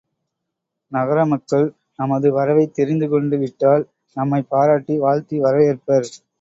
[0.91, 1.65] நகர மக்கள்
[1.99, 3.85] நமது வரவைத் தெரிந்துகொண்டு விட்டால்
[4.17, 6.09] நம்மைப் பாராட்டி வாழ்த்தி வரவேற்பர்.